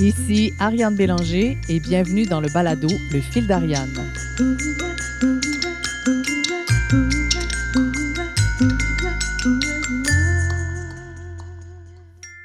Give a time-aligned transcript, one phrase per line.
[0.00, 3.88] Ici Ariane Bélanger et bienvenue dans le balado Le fil d'Ariane.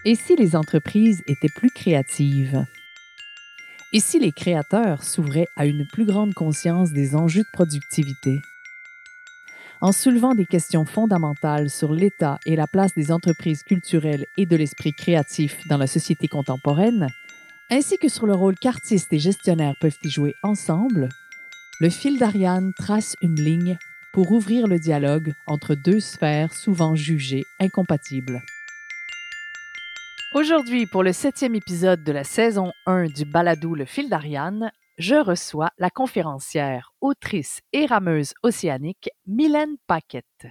[0.04, 2.66] Et si les entreprises étaient plus créatives?
[3.92, 8.40] Et si les créateurs s'ouvraient à une plus grande conscience des enjeux de productivité?
[9.80, 14.56] En soulevant des questions fondamentales sur l'état et la place des entreprises culturelles et de
[14.56, 17.10] l'esprit créatif dans la société contemporaine,
[17.74, 21.10] ainsi que sur le rôle qu'artistes et gestionnaires peuvent y jouer ensemble,
[21.80, 23.80] le fil d'Ariane trace une ligne
[24.14, 28.44] pour ouvrir le dialogue entre deux sphères souvent jugées incompatibles.
[30.36, 35.16] Aujourd'hui, pour le septième épisode de la saison 1 du balado Le fil d'Ariane, je
[35.16, 40.46] reçois la conférencière, autrice et rameuse océanique Mylène Paquette,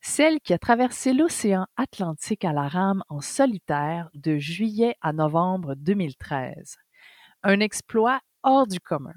[0.00, 5.74] celle qui a traversé l'océan Atlantique à la rame en solitaire de juillet à novembre
[5.74, 6.76] 2013.
[7.42, 9.14] Un exploit hors du commun.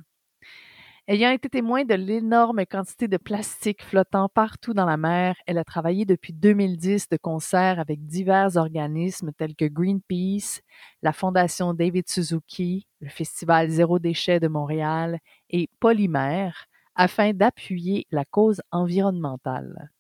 [1.06, 5.66] Ayant été témoin de l'énorme quantité de plastique flottant partout dans la mer, elle a
[5.66, 10.62] travaillé depuis 2010 de concert avec divers organismes tels que Greenpeace,
[11.02, 18.24] la Fondation David Suzuki, le Festival Zéro Déchet de Montréal et Polymère afin d'appuyer la
[18.24, 19.92] cause environnementale.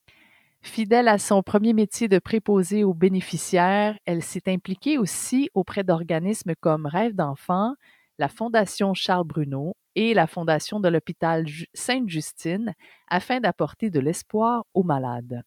[0.64, 6.56] Fidèle à son premier métier de préposé aux bénéficiaires, elle s'est impliquée aussi auprès d'organismes
[6.60, 7.76] comme Rêve d'enfants,
[8.18, 12.74] la Fondation Charles Bruno et la Fondation de l'hôpital Sainte-Justine
[13.10, 15.44] afin d'apporter de l'espoir aux malades.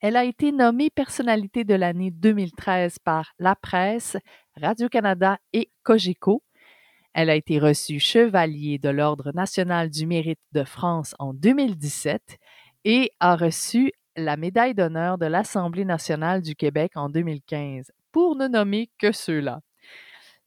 [0.00, 4.16] Elle a été nommée personnalité de l'année 2013 par La Presse,
[4.56, 6.42] Radio-Canada et Cogeco.
[7.12, 12.38] Elle a été reçue chevalier de l'Ordre national du mérite de France en 2017
[12.84, 18.46] et a reçu la médaille d'honneur de l'Assemblée nationale du Québec en 2015, pour ne
[18.46, 19.60] nommer que ceux-là.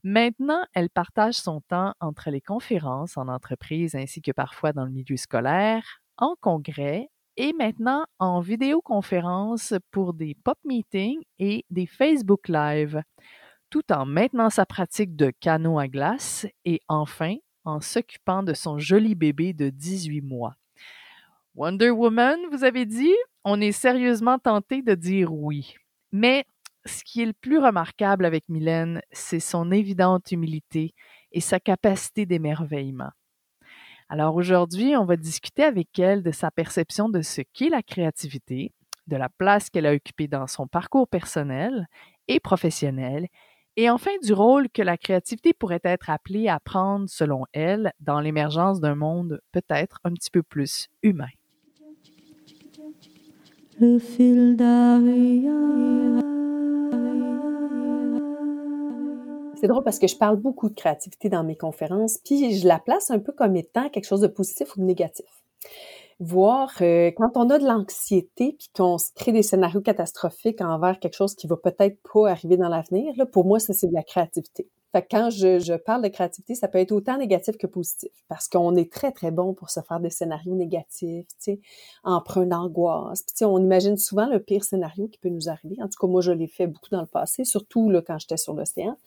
[0.03, 4.92] Maintenant, elle partage son temps entre les conférences en entreprise ainsi que parfois dans le
[4.92, 12.47] milieu scolaire, en congrès et maintenant en vidéoconférence pour des pop meetings et des Facebook
[12.47, 13.02] Live,
[13.69, 18.80] tout en maintenant sa pratique de canot à glace et enfin en s'occupant de son
[18.80, 20.56] joli bébé de 18 mois.
[21.53, 23.16] Wonder Woman, vous avez dit?
[23.50, 25.75] On est sérieusement tenté de dire oui.
[26.12, 26.44] Mais
[26.85, 30.94] ce qui est le plus remarquable avec Mylène, c'est son évidente humilité
[31.31, 33.12] et sa capacité d'émerveillement.
[34.09, 38.74] Alors aujourd'hui, on va discuter avec elle de sa perception de ce qu'est la créativité,
[39.07, 41.88] de la place qu'elle a occupée dans son parcours personnel
[42.28, 43.28] et professionnel,
[43.78, 48.19] et enfin du rôle que la créativité pourrait être appelée à prendre, selon elle, dans
[48.19, 51.30] l'émergence d'un monde peut-être un petit peu plus humain.
[59.56, 62.80] C'est drôle parce que je parle beaucoup de créativité dans mes conférences, puis je la
[62.80, 65.28] place un peu comme étant quelque chose de positif ou de négatif.
[66.20, 71.16] Voir euh, quand on a de l'anxiété puis qu'on crée des scénarios catastrophiques envers quelque
[71.16, 74.68] chose qui va peut-être pas arriver dans l'avenir, pour moi, ça c'est de la créativité.
[75.02, 78.75] Quand je, je, parle de créativité, ça peut être autant négatif que positif, parce qu'on
[78.75, 81.59] est très, très bon pour se faire des scénarios négatifs, tu sais,
[82.03, 83.24] emprunt d'angoisse.
[83.24, 85.78] Puis, tu sais, on imagine souvent le pire scénario qui peut nous arriver.
[85.81, 88.38] En tout cas, moi, je l'ai fait beaucoup dans le passé, surtout là, quand j'étais
[88.38, 88.97] sur l'océan.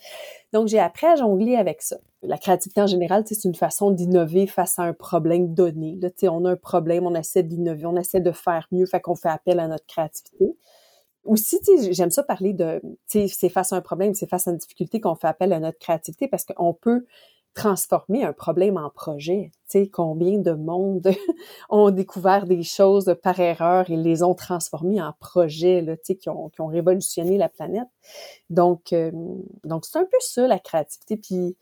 [0.53, 1.97] Donc, j'ai appris à jongler avec ça.
[2.23, 5.99] La créativité, en général, c'est une façon d'innover face à un problème donné.
[6.01, 8.87] Là, tu sais, on a un problème, on essaie d'innover, on essaie de faire mieux,
[8.87, 10.55] fait qu'on fait appel à notre créativité
[11.25, 11.61] aussi,
[11.91, 15.15] j'aime ça parler de, c'est face à un problème, c'est face à une difficulté qu'on
[15.15, 17.05] fait appel à notre créativité parce qu'on peut
[17.55, 19.51] transformer un problème en projet.
[19.69, 21.09] Tu sais, combien de monde
[21.69, 26.17] ont découvert des choses par erreur et les ont transformées en projets, là, tu sais,
[26.17, 27.89] qui ont, qui ont révolutionné la planète.
[28.51, 29.11] Donc, euh,
[29.65, 31.17] donc c'est un peu ça, la créativité.
[31.17, 31.57] Puis,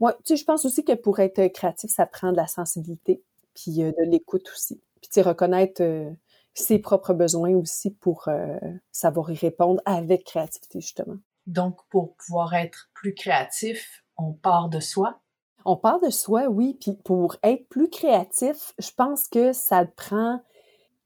[0.00, 3.22] moi, tu sais, je pense aussi que pour être créatif, ça prend de la sensibilité,
[3.54, 4.80] puis euh, de l'écoute aussi.
[5.00, 5.82] Puis, tu reconnaître...
[5.82, 6.10] Euh,
[6.54, 8.56] ses propres besoins aussi pour euh,
[8.90, 11.16] savoir y répondre avec créativité, justement.
[11.46, 15.18] Donc, pour pouvoir être plus créatif, on part de soi?
[15.64, 16.76] On part de soi, oui.
[16.80, 20.40] Puis pour être plus créatif, je pense que ça prend...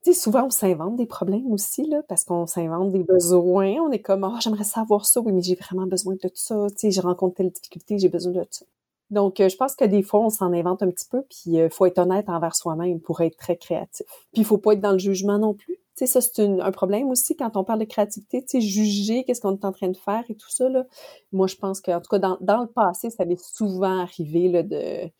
[0.02, 3.74] Tu sais, souvent, on s'invente des problèmes aussi, là, parce qu'on s'invente des besoins.
[3.80, 6.66] On est comme, oh, j'aimerais savoir ça, oui, mais j'ai vraiment besoin de tout ça.
[6.70, 8.64] Tu sais, j'ai rencontré telle difficulté, j'ai besoin de ça.
[9.10, 11.60] Donc, euh, je pense que des fois, on s'en invente un petit peu, puis il
[11.60, 14.06] euh, faut être honnête envers soi-même pour être très créatif.
[14.32, 15.76] Puis il faut pas être dans le jugement non plus.
[15.96, 19.24] Tu sais, ça, c'est un problème aussi quand on parle de créativité, tu sais, juger
[19.24, 20.84] qu'est-ce qu'on est en train de faire et tout ça, là.
[21.32, 25.10] Moi, je pense qu'en tout cas, dans, dans le passé, ça m'est souvent arrivé, de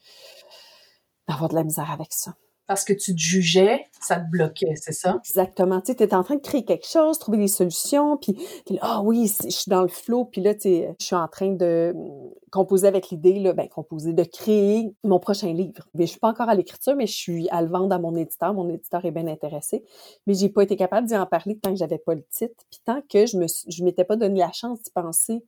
[1.29, 2.35] d'avoir de la misère avec ça.
[2.67, 5.21] Parce que tu te jugeais, ça te bloquait, c'est ça?
[5.25, 5.81] Exactement.
[5.81, 8.37] Tu es en train de créer quelque chose, trouver des solutions, puis
[8.81, 11.93] ah oui, je suis dans le flow, puis là, tu je suis en train de
[11.95, 15.87] hum, composer avec l'idée, là, ben, composer, de créer mon prochain livre.
[15.95, 18.17] Mais je suis pas encore à l'écriture, mais je suis à le vendre à mon
[18.17, 18.55] éditeur.
[18.55, 19.85] Mon éditeur est bien intéressé.
[20.27, 22.81] Mais j'ai pas été capable d'y en parler tant que j'avais pas le titre, puis
[22.85, 25.45] tant que je me, je m'étais pas donné la chance d'y penser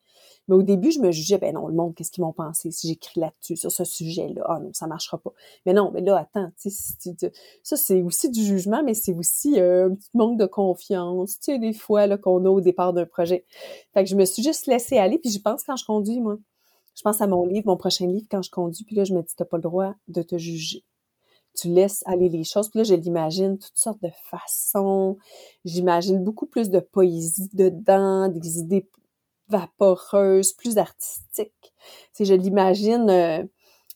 [0.49, 2.89] mais au début, je me jugeais, ben non, le monde, qu'est-ce qu'ils vont penser si
[2.89, 4.43] j'écris là-dessus, sur ce sujet-là?
[4.49, 5.33] Ah non, ça marchera pas.
[5.67, 7.08] Mais non, mais là, attends, tu sais,
[7.63, 11.53] ça, c'est aussi du jugement, mais c'est aussi euh, un petit manque de confiance, tu
[11.53, 13.45] sais, des fois, là, qu'on a au départ d'un projet.
[13.95, 16.39] Fait que je me suis juste laissée aller, puis je pense quand je conduis, moi.
[16.95, 19.23] Je pense à mon livre, mon prochain livre, quand je conduis, puis là, je me
[19.23, 20.85] dis, t'as pas le droit de te juger
[21.59, 22.69] tu laisses aller les choses.
[22.71, 25.19] Puis là, je l'imagine toutes sortes de façons.
[25.65, 28.89] J'imagine beaucoup plus de poésie dedans, des idées
[29.49, 31.73] vaporeuse, plus artistique.
[32.13, 33.45] Si je l'imagine euh,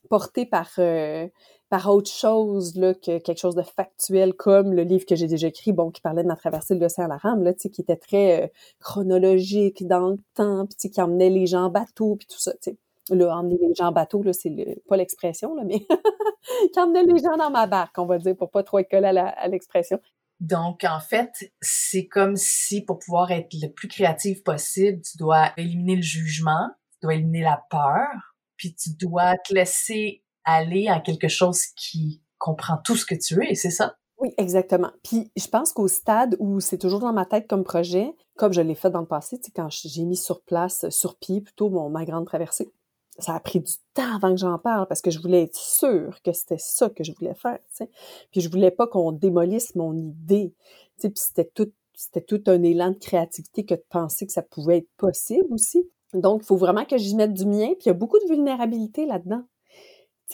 [0.08, 1.28] portée par euh,
[1.72, 5.46] par autre chose là, que quelque chose de factuel comme le livre que j'ai déjà
[5.46, 7.96] écrit, bon, qui parlait de ma traversée de l'océan Laram, là, tu sais, qui était
[7.96, 8.46] très euh,
[8.78, 12.76] chronologique dans le temps, puis qui emmenait les gens en bateau, puis tout ça, sais.
[13.08, 14.54] Là, emmener les gens en bateau, là, c'est
[14.86, 15.78] pas l'expression, là, mais
[16.74, 19.48] qui emmenait les gens dans ma barque, on va dire, pour pas trop être à
[19.48, 19.98] l'expression.
[20.40, 25.52] Donc, en fait, c'est comme si pour pouvoir être le plus créatif possible, tu dois
[25.56, 31.00] éliminer le jugement, tu dois éliminer la peur, puis tu dois te laisser aller à
[31.00, 33.96] quelque chose qui comprend tout ce que tu es, c'est ça?
[34.18, 34.90] Oui, exactement.
[35.02, 38.60] Puis je pense qu'au stade où c'est toujours dans ma tête comme projet, comme je
[38.60, 41.70] l'ai fait dans le passé, tu sais, quand j'ai mis sur place, sur pied plutôt
[41.70, 42.72] mon, ma grande traversée,
[43.18, 46.20] ça a pris du temps avant que j'en parle parce que je voulais être sûre
[46.22, 47.90] que c'était ça que je voulais faire, tu sais.
[48.30, 50.54] Puis je voulais pas qu'on démolisse mon idée,
[50.96, 54.32] tu sais, puis c'était tout c'était tout un élan de créativité que de penser que
[54.32, 55.88] ça pouvait être possible aussi.
[56.14, 58.28] Donc, il faut vraiment que j'y mette du mien, puis il y a beaucoup de
[58.28, 59.42] vulnérabilité là-dedans.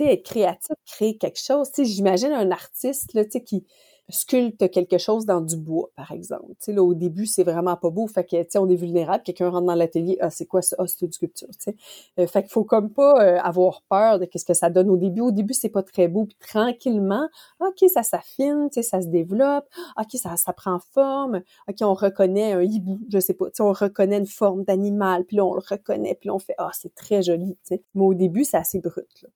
[0.05, 1.71] Être créatif, créer quelque chose.
[1.73, 3.65] Tu j'imagine un artiste, là, tu qui,
[4.11, 6.55] sculpte quelque chose dans du bois, par exemple.
[6.61, 8.06] Tu sais, au début, c'est vraiment pas beau.
[8.06, 9.23] Fait que, tu on est vulnérable.
[9.23, 10.17] Quelqu'un rentre dans l'atelier.
[10.21, 10.77] Ah, c'est quoi ça?
[10.79, 11.77] Ah, c'est une sculpture, tu sais.
[12.19, 14.97] Euh, fait qu'il faut comme pas euh, avoir peur de qu'est-ce que ça donne au
[14.97, 15.21] début.
[15.21, 16.25] Au début, c'est pas très beau.
[16.25, 17.29] Puis tranquillement,
[17.61, 19.67] OK, ça s'affine, tu sais, ça se développe.
[19.99, 21.43] OK, ça, ça prend forme.
[21.69, 23.47] OK, on reconnaît un hibou, je sais pas.
[23.47, 25.25] Tu sais, on reconnaît une forme d'animal.
[25.25, 26.17] Puis là, on le reconnaît.
[26.19, 27.79] Puis on fait, ah, c'est très joli, tu.
[27.95, 29.27] Mais au début, c'est assez brut.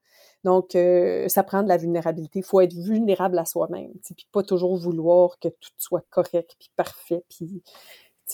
[0.44, 2.41] Donc, euh, ça prend de la vulnérabilité.
[2.41, 6.71] Il faut être vulnérable à soi-même, puis pas toujours vouloir que tout soit correct, puis
[6.77, 7.25] parfait.
[7.29, 7.62] Puis,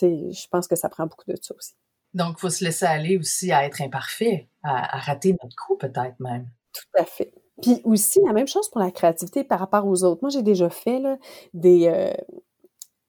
[0.01, 1.75] je pense que ça prend beaucoup de ça aussi.
[2.15, 6.19] Donc, il faut se laisser aller aussi à être imparfait, à, rater notre coup peut-être
[6.21, 6.49] même.
[6.73, 7.35] Tout à fait.
[7.61, 10.21] Puis aussi, la même chose pour la créativité par rapport aux autres.
[10.23, 11.19] Moi, j'ai déjà fait là,
[11.53, 11.89] des...
[11.89, 12.13] Euh,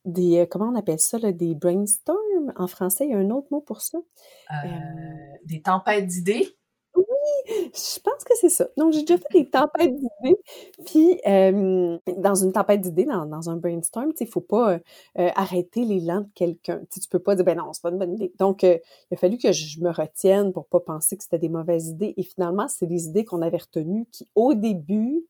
[0.06, 3.30] des, euh, comment on appelle ça, là, des brainstorms en français, il y a un
[3.30, 4.00] autre mot pour ça.
[5.46, 6.58] des tempêtes d'idées?
[7.48, 8.68] Je pense que c'est ça.
[8.78, 10.38] Donc, j'ai déjà fait des tempêtes d'idées.
[10.86, 11.20] Puis,
[12.18, 14.80] dans une tempête d'idées, dans, un brainstorm, il ne faut pas
[15.18, 16.82] euh, arrêter l'élan de quelqu'un.
[16.92, 18.32] Tu peux pas dire, ben non, c'est pas une bonne idée.
[18.38, 18.78] Donc, euh,
[19.10, 22.14] il a fallu que je me retienne pour pas penser que c'était des mauvaises idées.
[22.18, 25.26] Et finalement, c'est des idées qu'on avait retenues qui, au début,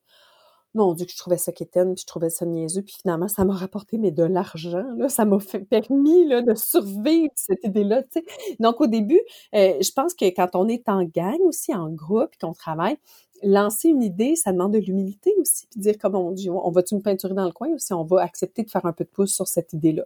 [0.73, 3.43] mon Dieu, que je trouvais ça quétaine, puis je trouvais ça niaiseux, puis finalement, ça
[3.45, 8.03] m'a rapporté, mais de l'argent, là, ça m'a fait, permis, là, de survivre cette idée-là,
[8.03, 8.25] tu sais.
[8.59, 9.21] Donc, au début,
[9.55, 12.97] euh, je pense que quand on est en gang aussi, en groupe, puis qu'on travaille,
[13.43, 16.95] lancer une idée, ça demande de l'humilité aussi, puis dire, comme on dit, on va-tu
[16.95, 19.09] me peinturer dans le coin ou si on va accepter de faire un peu de
[19.09, 20.05] pouce sur cette idée-là?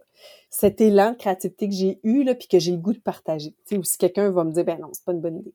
[0.50, 3.50] Cet élan de créativité que j'ai eu, là, puis que j'ai le goût de partager,
[3.66, 5.54] tu sais, ou si quelqu'un va me dire, ben non, c'est pas une bonne idée.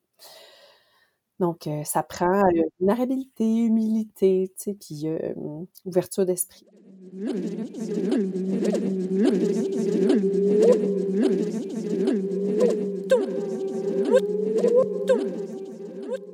[1.40, 5.34] Donc, euh, ça prend euh, vulnérabilité, humilité, tu sais, puis euh,
[5.86, 6.66] ouverture d'esprit.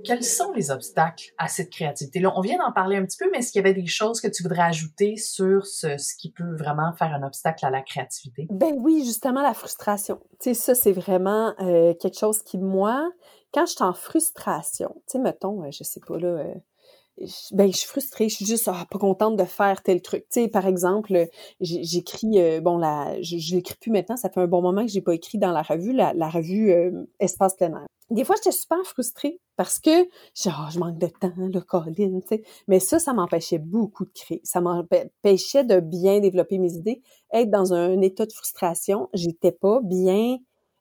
[0.04, 2.32] Quels sont les obstacles à cette créativité-là?
[2.36, 4.28] On vient d'en parler un petit peu, mais est-ce qu'il y avait des choses que
[4.28, 8.48] tu voudrais ajouter sur ce, ce qui peut vraiment faire un obstacle à la créativité?
[8.50, 10.20] Ben oui, justement, la frustration.
[10.40, 13.10] Tu sais, ça, c'est vraiment quelque chose qui, moi,
[13.56, 16.54] quand je suis en frustration, tu sais, mettons, euh, je sais pas, là, euh,
[17.54, 20.24] ben, je suis frustrée, je suis juste ah, pas contente de faire tel truc.
[20.30, 21.30] Tu sais, par exemple,
[21.62, 24.92] j'écris, euh, bon, la, je, je l'écris plus maintenant, ça fait un bon moment que
[24.92, 26.74] j'ai pas écrit dans la revue, la, revue
[27.22, 27.86] Espace plein.
[28.10, 29.90] Des fois, j'étais super frustrée parce que
[30.36, 32.44] genre, je manque de temps, le Colin, tu sais.
[32.68, 34.42] Mais ça, ça m'empêchait beaucoup de créer.
[34.44, 37.02] Ça m'empêchait de bien développer mes idées.
[37.32, 40.38] Être dans un état de frustration, j'étais pas bien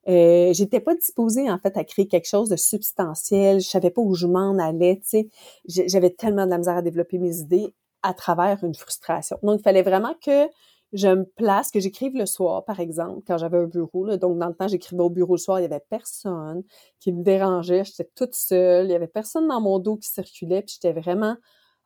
[0.08, 3.60] euh, j'étais pas disposée en fait à créer quelque chose de substantiel.
[3.60, 5.00] Je savais pas où je m'en allais.
[5.02, 5.28] Tu
[5.66, 9.38] sais, j'avais tellement de la misère à développer mes idées à travers une frustration.
[9.42, 10.48] Donc, il fallait vraiment que
[10.92, 14.04] je me place, que j'écrive le soir, par exemple, quand j'avais un bureau.
[14.04, 14.16] Là.
[14.16, 16.62] Donc, dans le temps, j'écrivais au bureau le soir, il y avait personne
[17.00, 17.84] qui me dérangeait.
[17.84, 18.86] J'étais toute seule.
[18.86, 20.62] Il y avait personne dans mon dos qui circulait.
[20.62, 21.36] Puis j'étais vraiment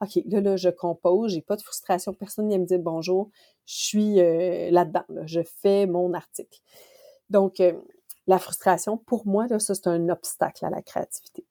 [0.01, 3.31] OK, là, là, je compose, j'ai pas de frustration, personne vient me dire bonjour,
[3.67, 6.61] je suis euh, là-dedans, je fais mon article.
[7.31, 7.73] Donc, euh,
[8.29, 11.45] la frustration, pour moi, ça, c'est un obstacle à la créativité.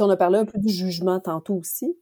[0.00, 1.94] On a parlé un peu du jugement tantôt aussi,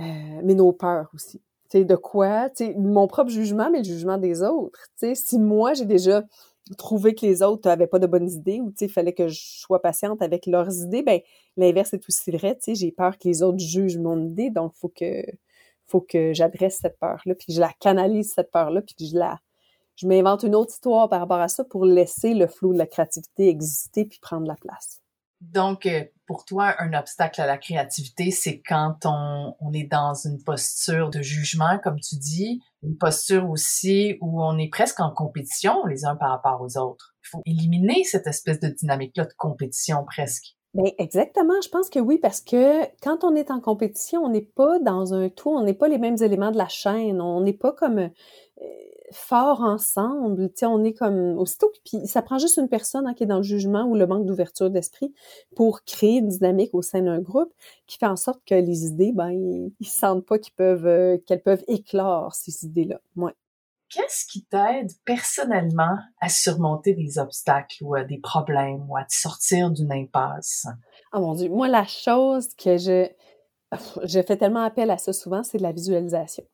[0.00, 0.02] euh,
[0.42, 1.40] mais nos peurs aussi.
[1.72, 2.48] De quoi?
[2.76, 4.88] Mon propre jugement, mais le jugement des autres.
[5.14, 6.24] Si moi, j'ai déjà
[6.78, 9.80] trouvé que les autres avaient pas de bonnes idées ou il fallait que je sois
[9.80, 11.20] patiente avec leurs idées, ben
[11.56, 12.58] l'inverse est aussi vrai.
[12.66, 15.22] J'ai peur que les autres jugent mon idée, donc faut que
[15.86, 19.16] faut que j'adresse cette peur-là, puis que je la canalise cette peur-là, puis que je
[19.16, 19.38] la
[19.96, 22.86] je m'invente une autre histoire par rapport à ça pour laisser le flou de la
[22.86, 25.00] créativité exister puis prendre la place.
[25.40, 30.14] Donc, euh, pour toi, un obstacle à la créativité, c'est quand on, on, est dans
[30.14, 35.10] une posture de jugement, comme tu dis, une posture aussi où on est presque en
[35.10, 37.14] compétition les uns par rapport aux autres.
[37.22, 40.56] Il faut éliminer cette espèce de dynamique-là de compétition presque.
[40.72, 41.54] Bien, exactement.
[41.62, 45.14] Je pense que oui, parce que quand on est en compétition, on n'est pas dans
[45.14, 48.10] un tout, on n'est pas les mêmes éléments de la chaîne, on n'est pas comme
[49.08, 50.48] euh, fort ensemble.
[50.50, 51.70] Tu sais, on est comme aussitôt.
[51.84, 54.26] Puis ça prend juste une personne hein, qui est dans le jugement ou le manque
[54.26, 55.12] d'ouverture d'esprit
[55.54, 57.52] pour créer une dynamique au sein d'un groupe
[57.86, 61.42] qui fait en sorte que les idées, ben, ils, sentent pas qu'ils peuvent, euh, qu'elles
[61.42, 63.00] peuvent éclore ces idées-là.
[63.16, 63.32] Ouais.
[63.88, 69.14] Qu'est-ce qui t'aide personnellement à surmonter des obstacles ou à des problèmes ou à te
[69.14, 70.66] sortir d'une impasse?
[71.12, 73.08] Oh mon Dieu, moi, la chose que je,
[74.04, 76.44] je fais tellement appel à ça souvent, c'est de la visualisation.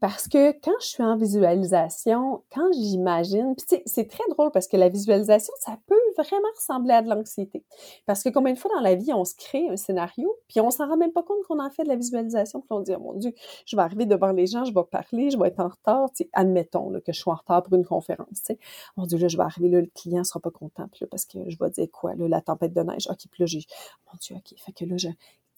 [0.00, 4.76] Parce que quand je suis en visualisation, quand j'imagine, puis c'est très drôle parce que
[4.76, 7.64] la visualisation, ça peut vraiment ressembler à de l'anxiété.
[8.06, 10.70] Parce que combien de fois dans la vie, on se crée un scénario, puis on
[10.70, 13.00] s'en rend même pas compte qu'on en fait de la visualisation, puis on dit, oh
[13.00, 13.32] mon Dieu,
[13.66, 16.92] je vais arriver devant les gens, je vais parler, je vais être en retard, admettons
[17.00, 18.52] que je suis en retard pour une conférence.
[18.96, 21.24] Mon Dieu, là, je vais arriver, là, le client sera pas content, puis là, parce
[21.24, 23.64] que je vais dire quoi, la tempête de neige, ok, puis là, j'ai,
[24.06, 25.08] mon Dieu, ok, fait que là, je,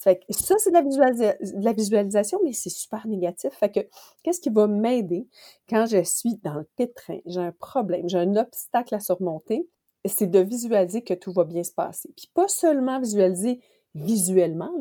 [0.03, 3.53] fait ça, c'est de, la visualisation, mais c'est super négatif.
[3.53, 3.81] Fait que
[4.23, 5.29] qu'est-ce qui va m'aider
[5.69, 9.69] quand je suis dans le pétrin, j'ai un problème, j'ai un obstacle à surmonter,
[10.07, 12.11] c'est de visualiser que tout va bien se passer.
[12.17, 13.61] Puis pas seulement visualiser
[13.95, 14.73] visuellement,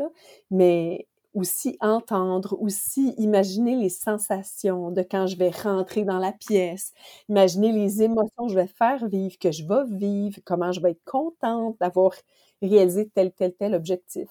[0.52, 6.94] mais aussi entendre, aussi imaginer les sensations de quand je vais rentrer dans la pièce,
[7.28, 10.92] imaginer les émotions que je vais faire vivre, que je vais vivre, comment je vais
[10.92, 12.14] être contente d'avoir
[12.62, 14.28] réalisé tel, tel, tel objectif.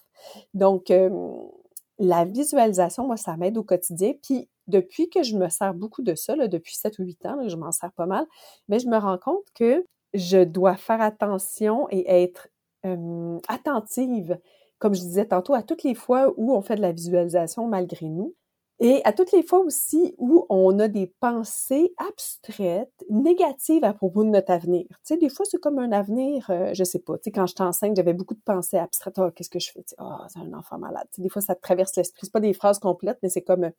[0.55, 0.93] Donc,
[1.99, 4.13] la visualisation, moi, ça m'aide au quotidien.
[4.23, 7.57] Puis, depuis que je me sers beaucoup de ça, depuis 7 ou 8 ans, je
[7.57, 8.27] m'en sers pas mal,
[8.69, 12.49] mais je me rends compte que je dois faire attention et être
[13.49, 14.39] attentive
[14.79, 18.07] comme je disais tantôt, à toutes les fois où on fait de la visualisation malgré
[18.07, 18.35] nous,
[18.81, 24.23] et à toutes les fois aussi où on a des pensées abstraites, négatives à propos
[24.25, 24.87] de notre avenir.
[24.89, 27.17] Tu sais, des fois, c'est comme un avenir, euh, je sais pas.
[27.19, 29.19] Tu sais, quand je t'enseigne, j'avais beaucoup de pensées abstraites.
[29.19, 29.85] Oh, qu'est-ce que je fais?
[29.99, 31.07] oh, c'est un enfant malade.
[31.13, 32.21] Tu sais, des fois, ça te traverse l'esprit.
[32.27, 33.71] C'est pas des phrases complètes, mais c'est comme euh,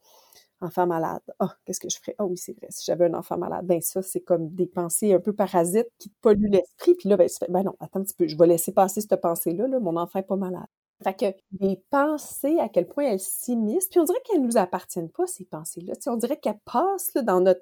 [0.62, 1.22] enfant malade.
[1.40, 2.16] Oh, qu'est-ce que je ferais?
[2.20, 2.68] Oh oui, c'est vrai.
[2.70, 6.10] Si j'avais un enfant malade, ben ça, c'est comme des pensées un peu parasites qui
[6.10, 6.96] te polluent l'esprit.
[6.96, 9.02] Puis là, ben, tu fais, ben non, attends un petit peu, je vais laisser passer
[9.02, 9.68] cette pensée-là.
[9.68, 10.68] Là, mon enfant est pas malade.
[11.04, 11.26] Fait que
[11.60, 15.46] les pensées, à quel point elles s'immiscent, puis on dirait qu'elles nous appartiennent pas, ces
[15.46, 15.94] pensées-là.
[16.08, 17.62] on dirait qu'elles passent là, dans notre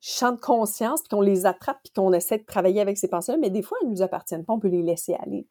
[0.00, 3.38] champ de conscience, puis qu'on les attrape, puis qu'on essaie de travailler avec ces pensées-là,
[3.38, 5.46] mais des fois, elles nous appartiennent pas, on peut les laisser aller,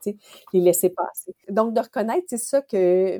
[0.53, 1.35] les laisser passer.
[1.49, 3.19] Donc, de reconnaître, c'est ça que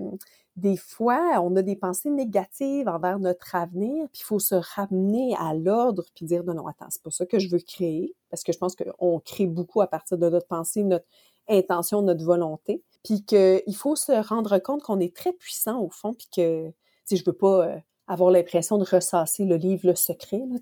[0.55, 5.35] des fois, on a des pensées négatives envers notre avenir, puis il faut se ramener
[5.37, 8.43] à l'ordre, puis dire non, non, attends, c'est pas ça que je veux créer, parce
[8.43, 11.07] que je pense qu'on crée beaucoup à partir de notre pensée, notre
[11.49, 16.13] intention, notre volonté puis qu'il faut se rendre compte qu'on est très puissant au fond,
[16.13, 16.73] puis que,
[17.05, 20.57] si je veux pas euh, avoir l'impression de ressasser le livre Le Secret, là,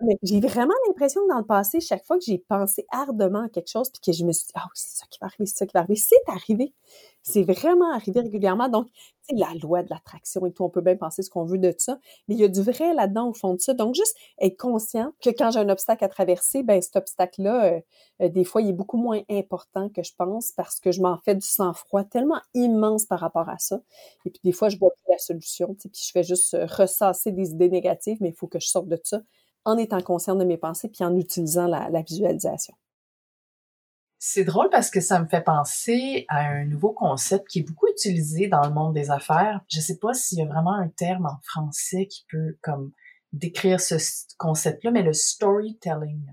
[0.00, 3.48] Mais j'ai vraiment l'impression que dans le passé, chaque fois que j'ai pensé ardemment à
[3.48, 5.56] quelque chose, puis que je me suis dit, ah, c'est ça qui va arriver, c'est
[5.58, 6.74] ça qui va arriver, c'est arrivé.
[7.22, 8.68] C'est vraiment arrivé régulièrement.
[8.68, 8.88] Donc,
[9.22, 11.72] c'est la loi de l'attraction et tout, on peut bien penser ce qu'on veut de
[11.78, 11.98] ça,
[12.28, 13.72] mais il y a du vrai là-dedans au fond de ça.
[13.72, 17.80] Donc, juste être conscient que quand j'ai un obstacle à traverser, ben cet obstacle-là, euh,
[18.22, 21.16] euh, des fois, il est beaucoup moins important que je pense parce que je m'en
[21.18, 23.80] fais du sang-froid tellement immense par rapport à ça.
[24.26, 27.30] Et puis, des fois, je vois plus la solution, puis je fais juste euh, ressasser
[27.32, 29.20] des idées négatives, mais il faut que je sorte de ça
[29.64, 32.74] en étant conscient de mes pensées puis en utilisant la, visualisation.
[34.18, 37.88] C'est drôle parce que ça me fait penser à un nouveau concept qui est beaucoup
[37.88, 39.60] utilisé dans le monde des affaires.
[39.68, 42.92] Je sais pas s'il y a vraiment un terme en français qui peut comme
[43.32, 43.96] décrire ce
[44.38, 46.32] concept-là, mais le storytelling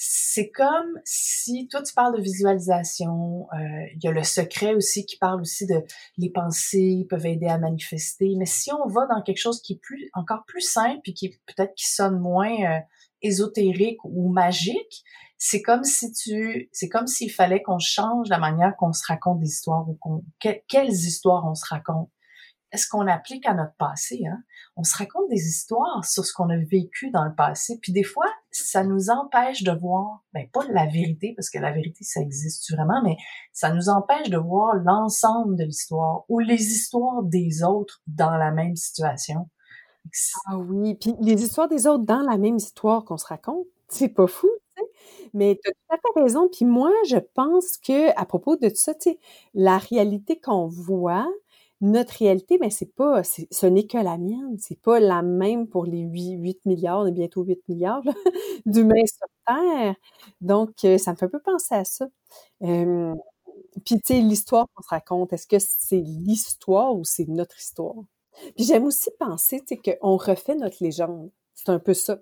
[0.00, 5.04] c'est comme si toi tu parles de visualisation, euh, il y a le secret aussi
[5.04, 5.82] qui parle aussi de
[6.16, 9.80] les pensées peuvent aider à manifester, mais si on va dans quelque chose qui est
[9.82, 12.78] plus encore plus simple et qui peut-être qui sonne moins euh,
[13.22, 15.02] ésotérique ou magique,
[15.36, 19.40] c'est comme si tu c'est comme s'il fallait qu'on change la manière qu'on se raconte
[19.40, 22.08] des histoires ou qu'on quelles histoires on se raconte.
[22.72, 24.22] Est-ce qu'on applique à notre passé?
[24.26, 24.42] Hein?
[24.76, 28.04] On se raconte des histoires sur ce qu'on a vécu dans le passé, puis des
[28.04, 32.20] fois, ça nous empêche de voir, ben pas la vérité, parce que la vérité, ça
[32.20, 33.16] existe vraiment, mais
[33.52, 38.50] ça nous empêche de voir l'ensemble de l'histoire ou les histoires des autres dans la
[38.50, 39.48] même situation.
[40.46, 44.08] Ah oui, puis les histoires des autres dans la même histoire qu'on se raconte, c'est
[44.08, 44.90] pas fou, tu sais.
[45.34, 46.48] Mais tu as tout à fait raison.
[46.50, 49.18] Puis moi, je pense que à propos de tout ça, tu sais,
[49.54, 51.28] la réalité qu'on voit,
[51.80, 54.56] notre réalité, ben c'est pas, ce n'est que la mienne.
[54.58, 58.02] C'est pas la même pour les 8, 8 milliards, et bientôt 8 milliards
[58.66, 59.94] d'humains sur Terre.
[60.40, 62.08] Donc, euh, ça me fait un peu penser à ça.
[62.62, 63.14] Euh,
[63.84, 67.96] puis, tu sais, l'histoire qu'on se raconte, est-ce que c'est l'histoire ou c'est notre histoire?
[68.56, 71.30] Puis j'aime aussi penser, tu sais, qu'on refait notre légende.
[71.54, 72.18] C'est un peu ça.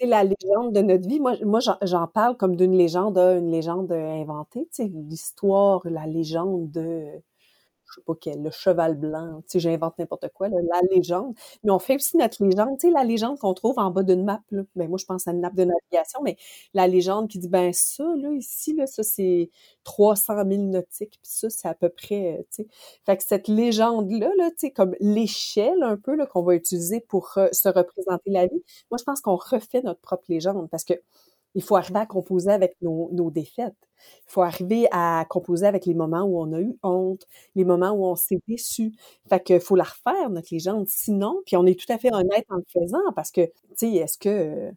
[0.00, 1.20] C'est la légende de notre vie.
[1.20, 6.70] Moi, moi j'en parle comme d'une légende, une légende inventée, tu sais, l'histoire, la légende
[6.70, 7.04] de
[7.90, 11.34] je sais pas quel, le cheval blanc, tu sais, j'invente n'importe quoi, la légende.
[11.64, 14.24] Mais on fait aussi notre légende, tu sais, la légende qu'on trouve en bas d'une
[14.24, 14.62] map, là.
[14.76, 16.36] Ben, moi, je pense à une map de navigation, mais
[16.74, 19.50] la légende qui dit, ben, ça, là, ici, là, ça, c'est
[19.84, 22.68] 300 000 nautiques, puis ça, c'est à peu près, tu sais.
[23.06, 27.00] Fait que cette légende-là, là, tu sais, comme l'échelle, un peu, là, qu'on va utiliser
[27.00, 30.94] pour se représenter la vie, moi, je pense qu'on refait notre propre légende, parce que
[31.54, 33.74] il faut arriver à composer avec nos, nos défaites.
[34.26, 37.26] Il faut arriver à composer avec les moments où on a eu honte,
[37.56, 38.92] les moments où on s'est déçu.
[39.28, 40.86] Fait que faut la refaire, notre légende.
[40.88, 43.92] Sinon, puis on est tout à fait honnête en le faisant parce que, tu sais,
[43.94, 44.70] est-ce que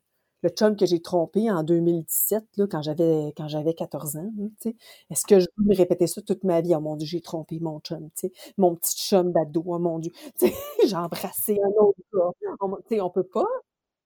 [0.43, 4.69] le chum que j'ai trompé en 2017, là, quand j'avais quand j'avais 14 ans, tu
[4.71, 4.75] sais,
[5.11, 6.73] est-ce que je veux me répéter ça toute ma vie?
[6.75, 9.99] Oh mon Dieu, j'ai trompé mon chum, tu sais, mon petit chum d'ado, oh mon
[9.99, 10.53] Dieu, tu sais,
[10.87, 12.55] j'ai embrassé un autre gars.
[12.61, 13.45] On, tu sais, on peut pas,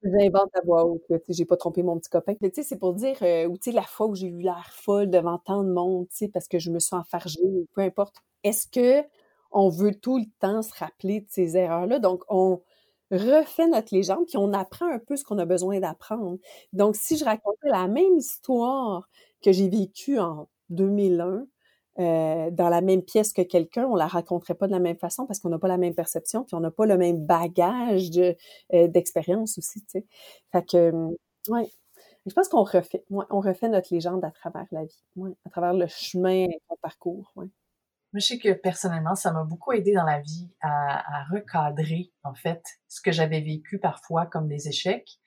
[0.06, 2.36] J'invente à voix haute, tu j'ai pas trompé mon petit copain.
[2.42, 4.40] Mais tu sais, c'est pour dire, euh, ou tu sais, la fois où j'ai eu
[4.42, 7.40] l'air folle devant tant de monde, tu sais, parce que je me suis enfargée,
[7.74, 8.16] peu importe.
[8.44, 9.08] Est-ce que
[9.52, 12.00] on veut tout le temps se rappeler de ces erreurs-là?
[12.00, 12.62] Donc, on
[13.12, 16.38] refait notre légende, puis on apprend un peu ce qu'on a besoin d'apprendre.
[16.74, 19.10] Donc, si je racontais la même histoire
[19.44, 21.48] que j'ai vécue en 2001,
[22.00, 25.26] euh, dans la même pièce que quelqu'un, on la raconterait pas de la même façon
[25.26, 28.36] parce qu'on n'a pas la même perception, puis on n'a pas le même bagage de,
[28.74, 30.06] euh, d'expérience aussi, tu sais.
[30.52, 31.16] Fait que, hum,
[31.50, 31.70] ouais.
[32.26, 35.74] Je pense qu'on refait, on refait notre légende à travers la vie, ouais, à travers
[35.74, 37.46] le chemin qu'on parcourt, ouais.
[38.14, 42.12] Moi, je sais que personnellement, ça m'a beaucoup aidé dans la vie à, à recadrer,
[42.24, 45.20] en fait, ce que j'avais vécu parfois comme des échecs.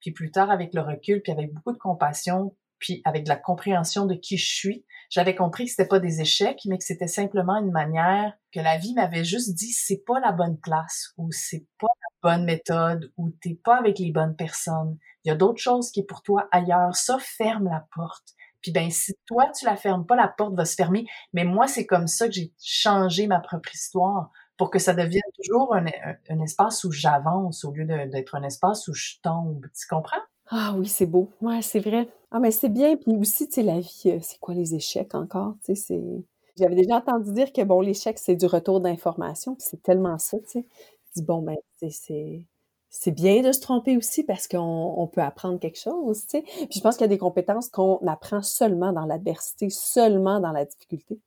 [0.00, 3.36] Puis plus tard, avec le recul, puis avec beaucoup de compassion, puis avec de la
[3.36, 7.08] compréhension de qui je suis, j'avais compris que c'était pas des échecs, mais que c'était
[7.08, 11.30] simplement une manière que la vie m'avait juste dit c'est pas la bonne place ou
[11.32, 14.98] c'est pas la bonne méthode ou t'es pas avec les bonnes personnes.
[15.24, 16.94] Il y a d'autres choses qui est pour toi ailleurs.
[16.94, 18.34] Ça ferme la porte.
[18.60, 21.06] Puis ben si toi tu la fermes pas, la porte va se fermer.
[21.32, 25.22] Mais moi c'est comme ça que j'ai changé ma propre histoire pour que ça devienne
[25.42, 25.86] toujours un,
[26.28, 29.64] un espace où j'avance au lieu d'être un espace où je tombe.
[29.78, 30.20] Tu comprends?
[30.50, 31.30] Ah oui, c'est beau.
[31.40, 32.08] Ouais, c'est vrai.
[32.30, 32.96] Ah, mais c'est bien.
[32.96, 35.54] Puis aussi, tu sais, la vie, euh, c'est quoi les échecs encore?
[35.64, 36.02] Tu sais, c'est...
[36.58, 39.54] J'avais déjà entendu dire que, bon, l'échec, c'est du retour d'information.
[39.54, 40.66] Puis c'est tellement ça, tu sais.
[41.14, 41.56] Dis, bon, ben,
[41.90, 42.44] c'est...
[42.90, 44.58] C'est bien de se tromper aussi parce qu'on
[44.96, 46.42] on peut apprendre quelque chose, tu sais.
[46.42, 50.52] Puis je pense qu'il y a des compétences qu'on apprend seulement dans l'adversité, seulement dans
[50.52, 51.20] la difficulté.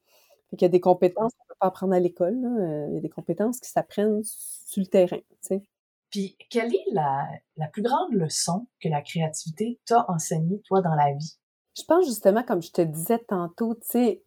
[0.52, 2.98] Fait qu'il y a des compétences qu'on peut pas apprendre à l'école, euh, Il y
[2.98, 5.64] a des compétences qui s'apprennent sur le terrain, tu sais.
[6.12, 7.28] Puis, quelle est la,
[7.72, 11.38] plus grande leçon que la créativité t'a enseignée, toi, dans la vie?
[11.78, 14.24] Je pense justement, comme je te disais tantôt, tu sais,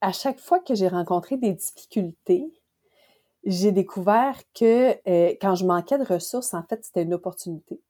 [0.00, 2.46] à chaque fois que j'ai rencontré des difficultés,
[3.44, 7.82] j'ai découvert que euh, quand je manquais de ressources, en fait, c'était une opportunité.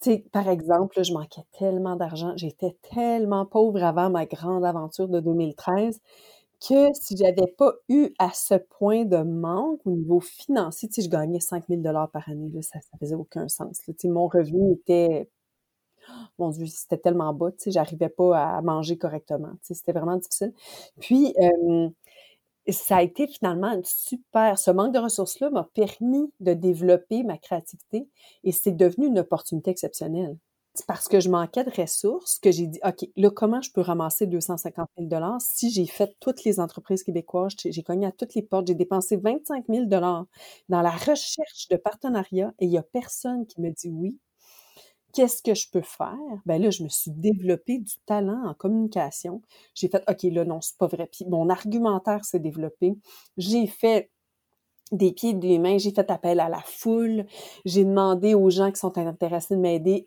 [0.00, 5.08] Tu sais, par exemple, je manquais tellement d'argent, j'étais tellement pauvre avant ma grande aventure
[5.08, 6.00] de 2013
[6.66, 11.02] que si j'avais pas eu à ce point de manque au niveau financier, tu sais,
[11.02, 13.80] je gagnais 5000 dollars par année, ça, faisait aucun sens.
[14.04, 15.28] Mon revenu était,
[16.38, 19.52] mon Dieu, c'était tellement bas, tu sais, j'arrivais pas à manger correctement.
[19.62, 20.52] C'était vraiment difficile.
[21.00, 21.34] Puis,
[22.68, 24.58] ça a été finalement super.
[24.58, 28.08] Ce manque de ressources-là m'a permis de développer ma créativité
[28.42, 30.36] et c'est devenu une opportunité exceptionnelle
[30.86, 34.26] parce que je manquais de ressources que j'ai dit, OK, là, comment je peux ramasser
[34.26, 38.66] 250 000 si j'ai fait toutes les entreprises québécoises, j'ai cogné à toutes les portes,
[38.66, 40.26] j'ai dépensé 25 000 dans
[40.68, 44.18] la recherche de partenariat et il y a personne qui me dit oui.
[45.12, 46.18] Qu'est-ce que je peux faire?
[46.44, 49.42] Ben là, je me suis développé du talent en communication.
[49.76, 51.06] J'ai fait, OK, là, non, c'est pas vrai.
[51.06, 52.96] Puis mon argumentaire s'est développé.
[53.36, 54.10] J'ai fait
[54.90, 57.26] des pieds et des mains, j'ai fait appel à la foule,
[57.64, 60.06] j'ai demandé aux gens qui sont intéressés de m'aider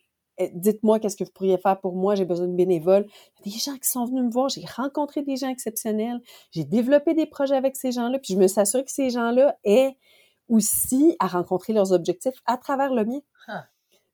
[0.54, 3.06] dites-moi qu'est-ce que vous pourriez faire pour moi, j'ai besoin de bénévoles.
[3.45, 6.19] Il y a des gens qui sont venus me voir, j'ai rencontré des gens exceptionnels,
[6.52, 9.58] j'ai développé des projets avec ces gens-là, puis je me suis assurée que ces gens-là
[9.63, 9.97] aient
[10.50, 13.19] aussi à rencontrer leurs objectifs à travers le mien.
[13.47, 13.65] Ah.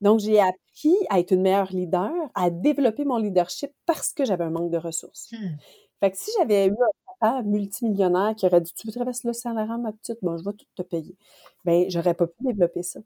[0.01, 4.43] Donc, j'ai appris à être une meilleure leader, à développer mon leadership parce que j'avais
[4.43, 5.31] un manque de ressources.
[5.31, 5.55] Hmm.
[5.99, 9.53] Fait que si j'avais eu un papa multimillionnaire qui aurait dit Tu veux traverser l'océan
[9.53, 11.15] ma petite, bon, je vais tout te payer.
[11.63, 12.99] Ben, j'aurais pas pu développer ça.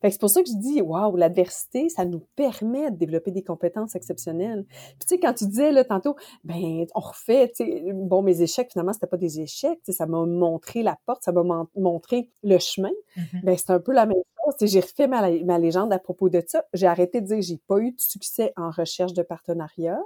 [0.00, 3.30] Fait que c'est pour ça que je dis, waouh, l'adversité, ça nous permet de développer
[3.30, 4.64] des compétences exceptionnelles.
[4.68, 8.42] Puis tu sais, quand tu disais là tantôt, ben on refait, tu sais, bon, mes
[8.42, 11.42] échecs finalement c'était pas des échecs, tu sais, ça m'a montré la porte, ça m'a
[11.76, 12.90] montré le chemin.
[13.42, 14.70] Ben c'est un peu la même chose.
[14.70, 16.64] J'ai refait ma, ma légende à propos de ça.
[16.72, 20.00] J'ai arrêté de dire j'ai pas eu de succès en recherche de partenariat.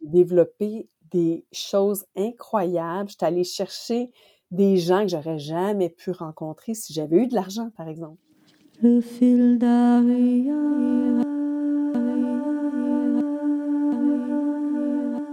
[0.00, 3.08] J'ai développé des choses incroyables.
[3.08, 4.10] J'étais allée chercher
[4.50, 8.18] des gens que j'aurais jamais pu rencontrer si j'avais eu de l'argent, par exemple.
[8.82, 9.58] Le fil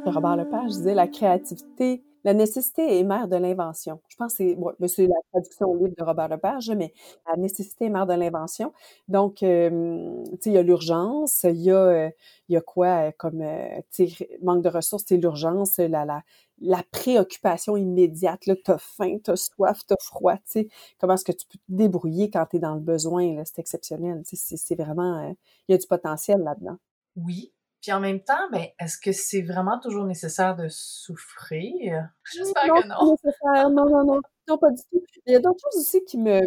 [0.05, 4.01] Robert Lepage disait la créativité, la nécessité est mère de l'invention.
[4.09, 6.93] Je pense que c'est, bon, c'est la traduction au livre de Robert Lepage, mais
[7.27, 8.73] la nécessité est mère de l'invention.
[9.07, 12.09] Donc, euh, tu sais, il y a l'urgence, il y a, euh,
[12.49, 16.23] y a quoi comme, euh, tu sais, manque de ressources, c'est l'urgence, la, la,
[16.61, 20.67] la préoccupation immédiate, là, t'as faim, t'as soif, t'as froid, tu sais,
[20.99, 24.21] comment est-ce que tu peux te débrouiller quand t'es dans le besoin, là, c'est exceptionnel,
[24.25, 25.33] sais, c'est vraiment, euh,
[25.67, 26.77] il y a du potentiel là-dedans.
[27.15, 32.09] Oui, puis en même temps, ben, est-ce que c'est vraiment toujours nécessaire de souffrir?
[32.33, 33.11] J'espère que non.
[33.11, 33.69] Nécessaire.
[33.69, 35.03] Non, non, non, non, pas du tout.
[35.25, 36.39] Il y a d'autres choses aussi qui me,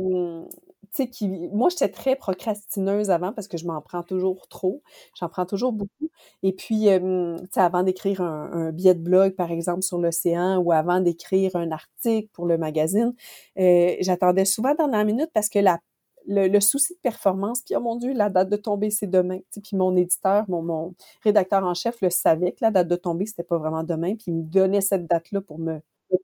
[0.92, 4.82] tu sais, qui, moi, j'étais très procrastineuse avant parce que je m'en prends toujours trop.
[5.18, 6.10] J'en prends toujours beaucoup.
[6.42, 10.72] Et puis, tu sais, avant d'écrire un, billet de blog, par exemple, sur l'océan ou
[10.72, 13.14] avant d'écrire un article pour le magazine,
[13.58, 15.78] euh, j'attendais souvent dans la minute parce que la
[16.26, 19.40] le, souci de performance, puis oh mon Dieu, la date de tomber, c'est demain.
[19.50, 23.42] Puis mon éditeur, mon, rédacteur en chef le savait que la date de tomber, c'était
[23.42, 25.80] pas vraiment demain, puis il me donnait cette date-là pour me,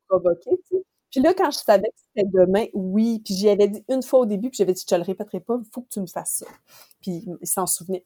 [0.08, 0.50] provoquer.
[1.10, 3.22] Puis là, quand je savais que c'était demain, oui.
[3.24, 5.40] Puis j'y avais dit une fois au début, puis j'avais dit, je te le répéterai
[5.40, 6.46] pas, il faut que tu me fasses ça.
[7.00, 8.04] Puis il s'en souvenait.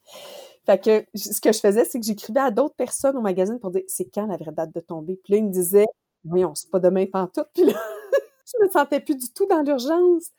[0.66, 3.70] Fait que ce que je faisais, c'est que j'écrivais à d'autres personnes au magazine pour
[3.70, 5.18] dire, c'est quand la vraie date de tomber?
[5.24, 5.87] Puis là, ils me disaient,
[6.24, 7.48] voyons, c'est pas demain pantoute.
[7.55, 7.72] Puis là,
[8.46, 10.31] je me sentais plus du tout dans l'urgence.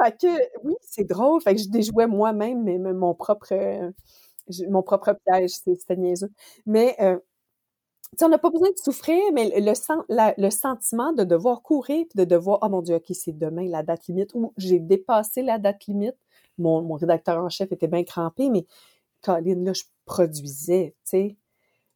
[0.00, 0.26] Fait que,
[0.64, 1.40] oui, c'est drôle.
[1.42, 3.52] Fait que je déjouais moi-même mon propre,
[4.68, 5.50] mon propre piège.
[5.50, 6.30] C'était niaiseux.
[6.66, 7.18] Mais, euh,
[8.22, 12.58] on n'a pas besoin de souffrir, mais le, le sentiment de devoir courir de devoir,
[12.62, 16.16] oh mon Dieu, OK, c'est demain la date limite, ou j'ai dépassé la date limite.
[16.58, 18.66] Mon, mon rédacteur en chef était bien crampé, mais
[19.22, 21.36] Colin, là, je produisais, tu sais.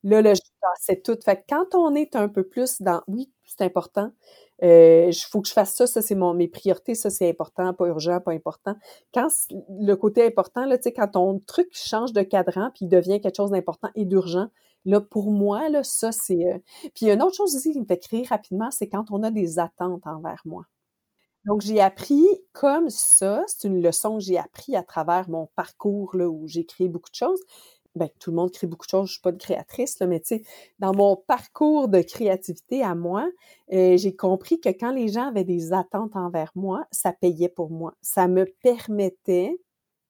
[0.06, 1.18] Là, là, je passais tout.
[1.24, 4.12] Fait que quand on est un peu plus dans, oui, c'est important,
[4.62, 7.74] il euh, faut que je fasse ça, ça c'est mon mes priorités, ça c'est important,
[7.74, 8.76] pas urgent, pas important.
[9.12, 12.88] Quand le côté important, là, tu sais, quand ton truc change de cadran puis il
[12.88, 14.48] devient quelque chose d'important et d'urgent,
[14.86, 16.46] Là, pour moi, là, ça, c'est...
[16.46, 16.58] Euh,
[16.94, 19.58] puis une autre chose aussi qui me fait crier rapidement, c'est quand on a des
[19.58, 20.62] attentes envers moi.
[21.44, 26.14] Donc, j'ai appris comme ça, c'est une leçon que j'ai appris à travers mon parcours
[26.14, 27.40] où j'ai créé beaucoup de choses.
[27.96, 30.20] Bien, tout le monde crée beaucoup de choses, je suis pas de créatrice, là, mais
[30.20, 30.44] tu sais,
[30.78, 33.28] dans mon parcours de créativité à moi,
[33.72, 37.70] euh, j'ai compris que quand les gens avaient des attentes envers moi, ça payait pour
[37.70, 37.94] moi.
[38.02, 39.56] Ça me permettait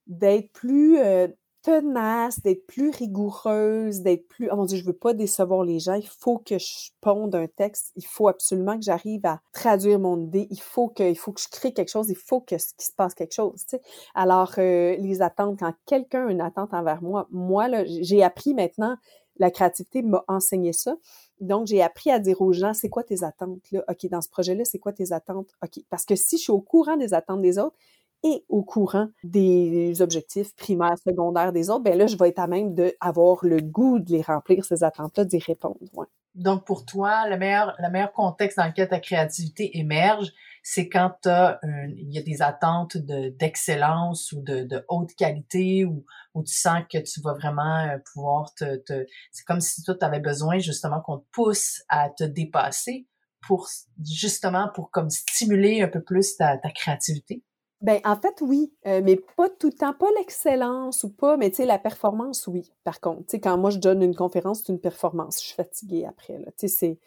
[0.09, 1.29] d'être plus euh,
[1.67, 5.95] tenace, d'être plus rigoureuse, d'être plus oh mon dieu, je veux pas décevoir les gens,
[5.95, 10.21] il faut que je ponde un texte, il faut absolument que j'arrive à traduire mon
[10.21, 12.61] idée, il faut que il faut que je crée quelque chose, il faut que qu'il
[12.61, 13.65] se passe quelque chose.
[14.15, 18.55] Alors euh, les attentes quand quelqu'un a une attente envers moi, moi là, j'ai appris
[18.55, 18.97] maintenant
[19.39, 20.97] la créativité m'a enseigné ça.
[21.41, 23.85] Donc, j'ai appris à dire aux gens, c'est quoi tes attentes là?
[23.87, 25.51] OK, dans ce projet-là, c'est quoi tes attentes?
[25.63, 25.85] OK.
[25.91, 27.77] Parce que si je suis au courant des attentes des autres,
[28.27, 32.49] et au courant des objectifs primaires, secondaires des autres, ben là, je vais être à
[32.49, 35.79] même d'avoir le goût de les remplir, ces attentes-là, d'y répondre.
[36.35, 40.33] Donc, pour toi, le meilleur, le meilleur contexte dans lequel ta créativité émerge,
[40.65, 46.53] c'est quand il y a des attentes d'excellence ou de, haute qualité ou, où tu
[46.53, 48.83] sens que tu vas vraiment euh, pouvoir te...
[49.31, 53.07] c'est comme si toi, tu avais besoin justement qu'on te pousse à te dépasser
[53.47, 53.69] pour
[54.05, 57.45] justement pour comme stimuler un peu plus ta créativité?
[57.83, 61.51] Ben, en fait, oui, euh, mais pas tout le temps, pas l'excellence ou pas, mais
[61.51, 63.21] tu sais, la performance, oui, par contre.
[63.27, 65.41] Tu sais, quand moi, je donne une conférence, c'est une performance.
[65.43, 66.47] Je suis fatiguée après, là.
[66.57, 66.99] Tu sais,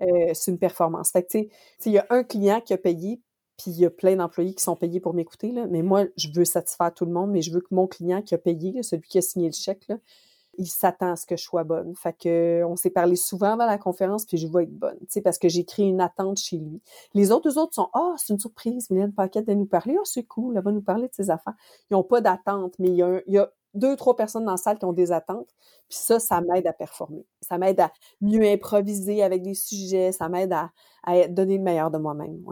[0.00, 1.10] c'est, euh, une performance.
[1.12, 1.48] Fait tu sais,
[1.86, 3.20] il y a un client qui a payé,
[3.56, 5.66] puis il y a plein d'employés qui sont payés pour m'écouter, là.
[5.70, 8.34] Mais moi, je veux satisfaire tout le monde, mais je veux que mon client qui
[8.34, 9.86] a payé, celui qui a signé le chèque,
[10.58, 11.94] il s'attend à ce que je sois bonne.
[11.94, 15.22] Fait que on s'est parlé souvent avant la conférence, puis je vais être bonne, tu
[15.22, 16.82] parce que j'ai créé une attente chez lui.
[17.14, 20.24] Les autres, autres sont, ah, c'est une surprise, Mylène Paquette de nous parler, ah, c'est
[20.24, 21.54] cool, elle va nous parler de ses affaires.
[21.90, 24.84] Ils n'ont pas d'attente, mais il y, a deux, trois personnes dans la salle qui
[24.84, 25.48] ont des attentes,
[25.88, 27.24] puis ça, ça m'aide à performer.
[27.40, 30.70] Ça m'aide à mieux improviser avec des sujets, ça m'aide à,
[31.28, 32.42] donner le meilleur de moi-même.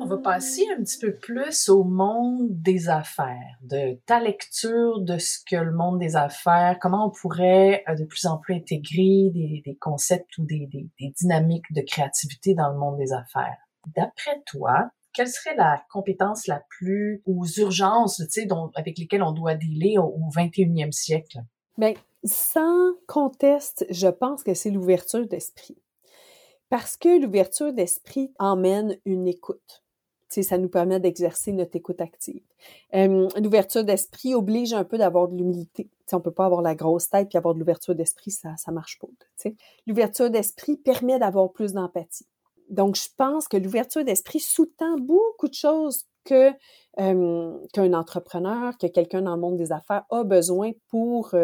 [0.00, 5.18] On va passer un petit peu plus au monde des affaires, de ta lecture de
[5.18, 9.30] ce que le monde des affaires, comment on pourrait euh, de plus en plus intégrer
[9.34, 13.58] des, concepts ou des dynamiques de créativité dans le monde des affaires.
[13.94, 19.32] D'après toi, quelle serait la compétence la plus aux urgences, tu sais, avec lesquelles on
[19.32, 21.38] doit dealer au, au 21e siècle?
[21.78, 21.94] Bien,
[22.24, 25.78] sans conteste, je pense que c'est l'ouverture d'esprit.
[26.68, 29.82] Parce que l'ouverture d'esprit emmène une écoute.
[30.28, 32.42] Tu sais, ça nous permet d'exercer notre écoute active.
[32.92, 35.90] L'ouverture d'esprit oblige un peu d'avoir de l'humilité.
[36.06, 38.70] Sais, on peut pas avoir la grosse tête puis avoir de l'ouverture d'esprit, ça ça
[38.70, 39.08] marche pas.
[39.86, 42.26] L'ouverture d'esprit permet d'avoir plus d'empathie.
[42.70, 46.50] Donc, je pense que l'ouverture d'esprit sous-tend beaucoup de choses que
[46.96, 51.34] qu'un entrepreneur, que quelqu'un dans le monde des affaires a besoin pour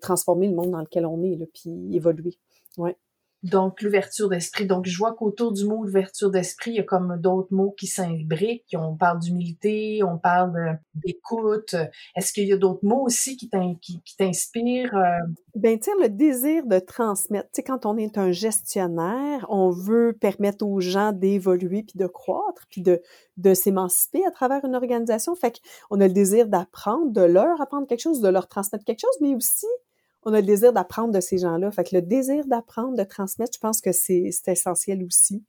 [0.00, 2.38] transformer le monde dans lequel on est, puis évoluer.
[2.78, 2.96] Ouais.
[3.44, 4.66] Donc, l'ouverture d'esprit.
[4.66, 7.86] Donc, je vois qu'autour du mot ouverture d'esprit, il y a comme d'autres mots qui
[7.86, 8.74] s'imbriquent.
[8.74, 11.74] On parle d'humilité, on parle d'écoute.
[12.16, 13.50] Est-ce qu'il y a d'autres mots aussi qui
[14.18, 14.96] t'inspirent?
[14.96, 15.18] Euh?
[15.56, 17.50] Ben, sais, le désir de transmettre.
[17.50, 22.06] Tu sais, quand on est un gestionnaire, on veut permettre aux gens d'évoluer puis de
[22.06, 23.02] croître puis de,
[23.36, 25.34] de s'émanciper à travers une organisation.
[25.34, 29.00] Fait qu'on a le désir d'apprendre, de leur apprendre quelque chose, de leur transmettre quelque
[29.00, 29.66] chose, mais aussi
[30.24, 31.70] on a le désir d'apprendre de ces gens-là.
[31.70, 35.44] Fait que le désir d'apprendre, de transmettre, je pense que c'est essentiel aussi.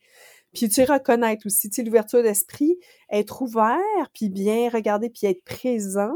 [0.54, 2.78] Puis tu reconnaître aussi, tu l'ouverture d'esprit,
[3.12, 6.16] être ouvert, puis bien regarder, puis être présent,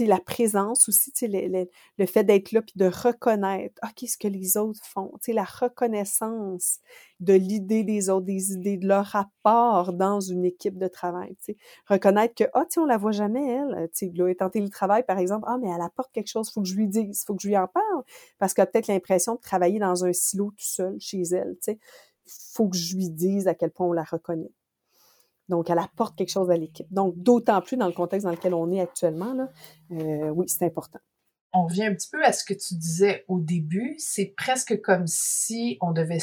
[0.00, 1.68] la présence aussi, le, le,
[1.98, 5.44] le fait d'être là puis de reconnaître, ah, qu'est-ce ce que les autres font, la
[5.44, 6.78] reconnaissance
[7.20, 11.52] de l'idée des autres, des idées, de leur rapport dans une équipe de travail, tu
[11.52, 11.56] sais.
[11.88, 15.18] Reconnaître que, ah, sais, on la voit jamais, elle, tu sais, là, étant télétravail, par
[15.18, 17.48] exemple, ah, mais elle apporte quelque chose, faut que je lui dise, faut que je
[17.48, 18.02] lui en parle,
[18.38, 21.78] parce qu'elle a peut-être l'impression de travailler dans un silo tout seul chez elle, sais.
[22.54, 24.50] Faut que je lui dise à quel point on la reconnaît.
[25.48, 26.92] Donc, elle apporte quelque chose à l'équipe.
[26.92, 29.48] Donc, d'autant plus dans le contexte dans lequel on est actuellement, là,
[29.92, 30.98] euh, oui, c'est important.
[31.52, 33.94] On revient un petit peu à ce que tu disais au début.
[33.98, 36.18] C'est presque comme si on devait,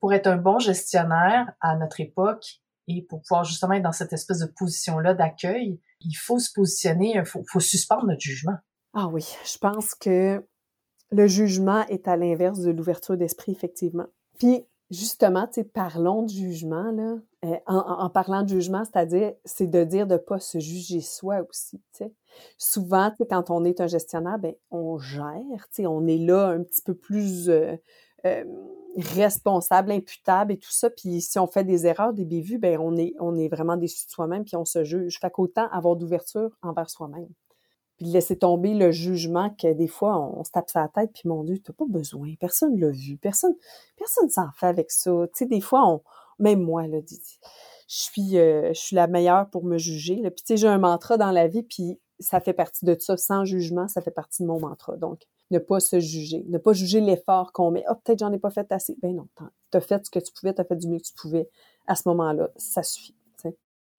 [0.00, 4.12] pour être un bon gestionnaire à notre époque et pour pouvoir justement être dans cette
[4.12, 8.56] espèce de position-là d'accueil, il faut se positionner, il faut, faut suspendre notre jugement.
[8.94, 10.44] Ah oui, je pense que
[11.10, 14.06] le jugement est à l'inverse de l'ouverture d'esprit, effectivement.
[14.38, 17.16] Puis, justement, tu sais, parlons de jugement, là.
[17.44, 21.80] Euh, en, parlant de jugement, c'est-à-dire, c'est de dire de pas se juger soi aussi.
[22.56, 26.94] Souvent, quand on est un gestionnaire, ben, on gère, on est là un petit peu
[26.94, 27.76] plus euh,
[28.26, 28.44] euh,
[28.96, 30.90] responsable, imputable et tout ça.
[30.90, 34.06] Puis si on fait des erreurs, des bévues, ben, on est, on est vraiment déçu
[34.06, 35.20] de soi-même puis on se juge.
[35.20, 37.28] Fait qu'autant avoir d'ouverture envers soi-même
[37.98, 41.42] puis laisser tomber le jugement que des fois on, se tape la tête puis mon
[41.42, 43.54] Dieu t'as pas besoin personne l'a vu personne
[43.96, 46.02] personne s'en fait avec ça sais des fois on
[46.38, 47.16] même moi là je
[47.86, 50.30] suis euh, je suis la meilleure pour me juger là.
[50.30, 53.16] puis tu sais j'ai un mantra dans la vie puis ça fait partie de ça.
[53.16, 54.96] Sans jugement ça fait partie de mon mantra.
[54.96, 57.84] Donc ne pas se juger ne pas juger l'effort qu'on met.
[57.90, 58.96] Oh peut-être j'en ai pas fait assez.
[59.02, 59.28] Ben non
[59.70, 61.48] t'as fait ce que tu pouvais t'as fait du mieux que tu pouvais.
[61.86, 63.14] À ce moment-là ça suffit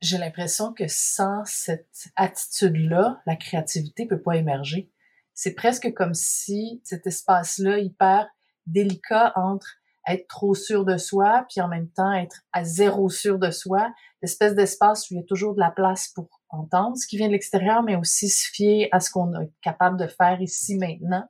[0.02, 4.90] j'ai l'impression que sans cette attitude-là, la créativité peut pas émerger.
[5.34, 8.28] C'est presque comme si cet espace-là hyper
[8.66, 9.79] délicat entre
[10.10, 13.92] être trop sûr de soi, puis en même temps être à zéro sûr de soi,
[14.22, 17.28] l'espèce d'espace où il y a toujours de la place pour entendre ce qui vient
[17.28, 21.24] de l'extérieur, mais aussi se fier à ce qu'on est capable de faire ici maintenant.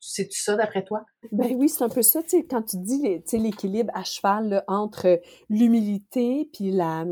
[0.00, 1.04] C'est tout ça d'après toi?
[1.30, 2.22] Ben oui, c'est un peu ça.
[2.22, 7.04] Tu sais, quand tu dis l'équilibre à cheval là, entre l'humilité puis la...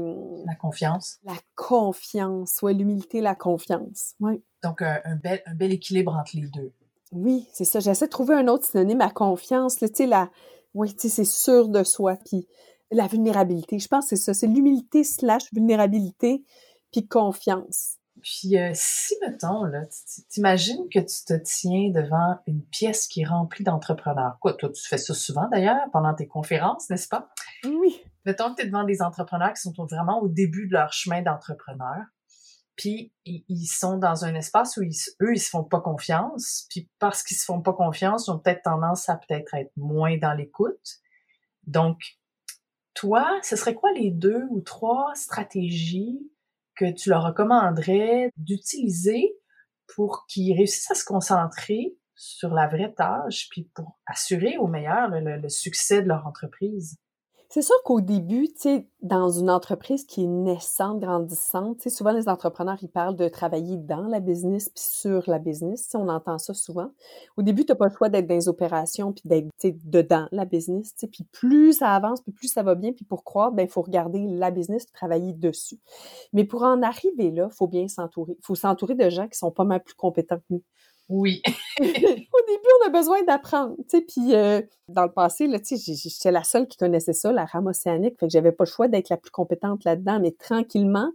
[0.44, 1.18] La confiance.
[1.24, 4.14] La confiance, ouais, l'humilité, la confiance.
[4.18, 4.42] Ouais.
[4.64, 6.72] Donc, un, un, bel, un bel équilibre entre les deux.
[7.12, 7.78] Oui, c'est ça.
[7.78, 9.76] J'essaie de trouver un autre synonyme à confiance.
[9.76, 10.28] Tu sais, la...
[10.78, 12.16] Oui, tu sais, c'est sûr de soi.
[12.24, 12.46] Puis
[12.92, 14.32] la vulnérabilité, je pense que c'est ça.
[14.32, 16.44] C'est l'humilité slash vulnérabilité
[16.92, 17.96] puis confiance.
[18.22, 19.80] Puis euh, si, mettons, là,
[20.28, 24.38] t'imagines que tu te tiens devant une pièce qui est remplie d'entrepreneurs.
[24.40, 27.28] Quoi, toi, tu fais ça souvent d'ailleurs pendant tes conférences, n'est-ce pas?
[27.64, 28.00] Oui.
[28.24, 31.22] Mettons que tu es devant des entrepreneurs qui sont vraiment au début de leur chemin
[31.22, 32.04] d'entrepreneur.
[32.78, 36.66] Puis ils sont dans un espace où eux, ils se font pas confiance.
[36.70, 40.16] Puis parce qu'ils se font pas confiance, ils ont peut-être tendance à peut-être être moins
[40.16, 41.00] dans l'écoute.
[41.66, 41.98] Donc,
[42.94, 46.20] toi, ce serait quoi les deux ou trois stratégies
[46.76, 49.36] que tu leur recommanderais d'utiliser
[49.94, 55.08] pour qu'ils réussissent à se concentrer sur la vraie tâche, puis pour assurer au meilleur
[55.08, 56.96] le, le succès de leur entreprise?
[57.50, 61.90] C'est sûr qu'au début, tu sais, dans une entreprise qui est naissante, grandissante, tu sais,
[61.90, 65.86] souvent les entrepreneurs, ils parlent de travailler dans la business puis sur la business.
[65.88, 66.90] Sais, on entend ça souvent.
[67.38, 69.76] Au début, tu n'as pas le choix d'être dans les opérations puis d'être, tu sais,
[69.82, 70.94] dedans la business.
[71.10, 73.80] Puis plus ça avance, puis plus ça va bien, puis pour croire, ben il faut
[73.82, 75.78] regarder la business, travailler dessus.
[76.34, 78.36] Mais pour en arriver là, faut bien s'entourer.
[78.42, 80.62] Faut s'entourer de gens qui sont pas mal plus compétents que nous.
[81.08, 81.42] Oui.
[81.80, 86.76] Au début, on a besoin d'apprendre, puis euh, dans le passé, j'étais la seule qui
[86.76, 89.84] connaissait ça, la rame océanique, fait que j'avais pas le choix d'être la plus compétente
[89.84, 91.10] là-dedans, mais tranquillement,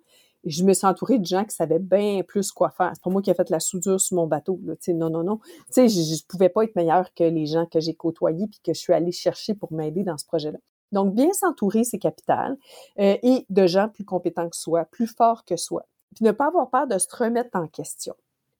[0.46, 2.92] je me suis entourée de gens qui savaient bien plus quoi faire.
[2.94, 5.40] C'est pas moi qui ai fait la soudure sur mon bateau, là, non, non, non.
[5.76, 8.80] Je, je pouvais pas être meilleure que les gens que j'ai côtoyés puis que je
[8.80, 10.60] suis allée chercher pour m'aider dans ce projet-là.
[10.92, 12.58] Donc, bien s'entourer, c'est capital,
[13.00, 15.86] euh, et de gens plus compétents que soi, plus forts que soi.
[16.16, 18.14] Puis ne pas avoir peur de se remettre en question.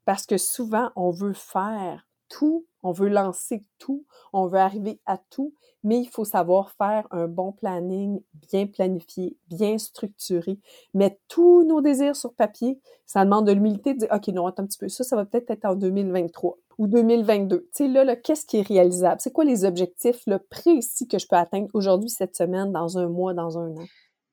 [0.06, 5.18] Parce que souvent, on veut faire tout, on veut lancer tout, on veut arriver à
[5.18, 10.60] tout, mais il faut savoir faire un bon planning, bien planifié, bien structuré,
[10.94, 12.80] mettre tous nos désirs sur papier.
[13.06, 15.26] Ça demande de l'humilité de dire, OK, non, attends un petit peu, ça, ça va
[15.26, 17.60] peut-être être en 2023 ou 2022.
[17.60, 19.22] Tu sais, là, là qu'est-ce qui est réalisable?
[19.22, 23.08] C'est quoi les objectifs là, précis que je peux atteindre aujourd'hui, cette semaine, dans un
[23.08, 23.86] mois, dans un an?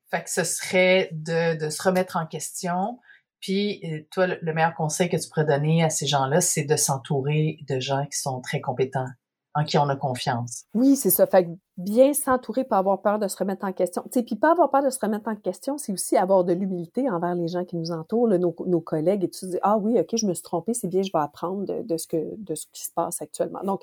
[0.09, 2.99] Fait que ce serait de, de se remettre en question,
[3.41, 6.75] puis, euh, toi, le meilleur conseil que tu pourrais donner à ces gens-là, c'est de
[6.75, 9.07] s'entourer de gens qui sont très compétents,
[9.55, 10.65] en qui on a confiance.
[10.75, 11.25] Oui, c'est ça.
[11.25, 14.03] Fait que bien s'entourer, pas avoir peur de se remettre en question.
[14.03, 16.53] Tu sais, puis pas avoir peur de se remettre en question, c'est aussi avoir de
[16.53, 20.15] l'humilité envers les gens qui nous entourent, nos, collègues, et tu dis ah oui, ok,
[20.15, 22.85] je me suis trompée, c'est bien, je vais apprendre de, ce que de ce qui
[22.85, 23.63] se passe actuellement.
[23.63, 23.81] Donc,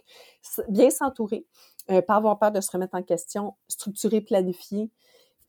[0.69, 1.45] bien s'entourer,
[1.91, 4.93] euh, pas avoir peur de se remettre en question, structurer, planifier.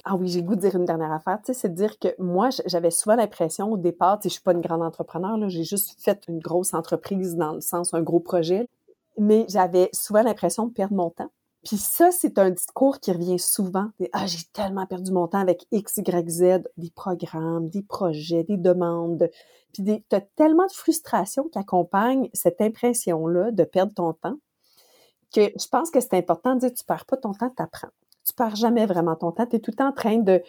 [0.06, 2.08] Ah oui, j'ai goût de dire une dernière affaire, tu sais, c'est de dire que
[2.20, 5.50] moi, j'avais souvent l'impression au départ, tu sais, je suis pas une grande entrepreneur, là,
[5.50, 8.68] j'ai juste fait une grosse entreprise dans le sens, un gros projet,
[9.18, 11.30] mais j'avais souvent l'impression de perdre mon temps.
[11.66, 13.90] Puis ça, c'est un discours qui revient souvent.
[14.14, 16.44] Ah, j'ai tellement perdu mon temps avec X, Y, Z,
[16.78, 19.30] des programmes, des projets, des demandes.
[19.74, 24.38] Puis tu as tellement de frustration qui accompagne cette impression-là de perdre ton temps
[25.36, 27.90] que je pense que c'est important de dire tu perds pas ton temps, tu apprends
[28.26, 29.46] tu perds jamais vraiment ton temps.
[29.46, 30.42] Tu es tout le temps en train de...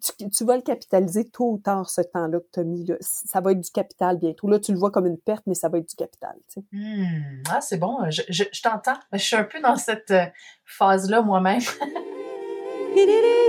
[0.00, 2.84] Tu, vas le capitaliser tôt ou tard, ce temps-là que tu as mis.
[2.84, 2.96] Là.
[3.00, 4.48] Ça va être du capital bientôt.
[4.48, 6.36] Là, tu le vois comme une perte, mais ça va être du capital.
[6.72, 7.42] Mmh.
[7.50, 7.98] Ah, c'est bon.
[8.10, 8.98] Je, je, je t'entends.
[9.12, 10.26] Je suis un peu dans cette euh,
[10.64, 11.60] phase-là moi-même.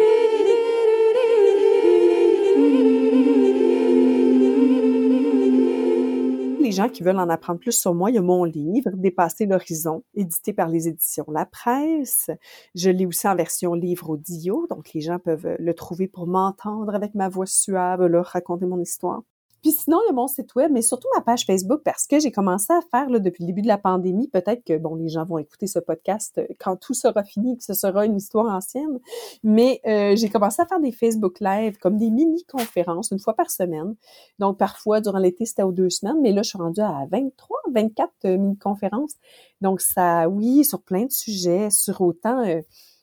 [6.88, 10.54] qui veulent en apprendre plus sur moi, il y a mon livre, Dépasser l'horizon, édité
[10.54, 12.30] par les éditions La Presse.
[12.76, 16.96] Je l'ai aussi en version livre audio, donc les gens peuvent le trouver pour m'entendre
[16.96, 19.24] avec ma voix suave, leur raconter mon histoire.
[19.62, 22.20] Puis sinon, il y a mon site web, mais surtout ma page Facebook parce que
[22.20, 24.28] j'ai commencé à faire là, depuis le début de la pandémie.
[24.28, 27.64] Peut-être que bon, les gens vont écouter ce podcast euh, quand tout sera fini, que
[27.64, 29.00] ce sera une histoire ancienne.
[29.44, 33.52] Mais euh, j'ai commencé à faire des Facebook Live comme des mini-conférences une fois par
[33.52, 33.96] semaine.
[34.40, 37.60] Donc parfois durant l'été c'était aux deux semaines, mais là je suis rendue à 23,
[37.74, 39.16] 24 euh, mini-conférences.
[39.62, 42.44] Donc ça, oui, sur plein de sujets, sur autant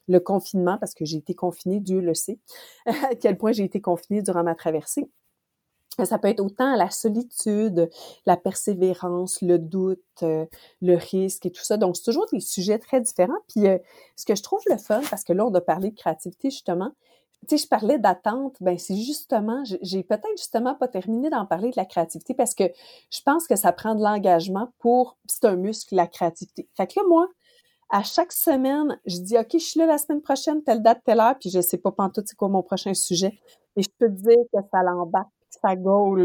[0.08, 2.38] le confinement parce que j'ai été confinée, Dieu le sait,
[2.86, 5.10] à quel point j'ai été confinée durant ma traversée
[6.04, 7.88] ça peut être autant la solitude,
[8.26, 10.44] la persévérance, le doute, euh,
[10.82, 11.76] le risque et tout ça.
[11.76, 13.38] Donc, c'est toujours des sujets très différents.
[13.48, 13.78] Puis, euh,
[14.16, 16.92] ce que je trouve le fun, parce que là, on a parlé de créativité, justement,
[17.48, 21.70] tu sais, je parlais d'attente, ben c'est justement, j'ai peut-être justement pas terminé d'en parler
[21.70, 22.64] de la créativité parce que
[23.10, 26.68] je pense que ça prend de l'engagement pour, c'est un muscle, la créativité.
[26.76, 27.28] Fait que là, moi,
[27.90, 31.20] à chaque semaine, je dis, OK, je suis là la semaine prochaine, telle date, telle
[31.20, 33.38] heure, puis je sais pas pantoute c'est quoi mon prochain sujet.
[33.76, 35.28] Et je peux te dire que ça l'embarque